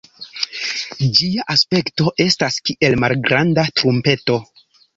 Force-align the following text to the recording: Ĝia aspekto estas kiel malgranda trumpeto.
Ĝia 1.17 1.45
aspekto 1.55 2.09
estas 2.27 2.59
kiel 2.71 2.99
malgranda 3.07 3.69
trumpeto. 3.79 4.43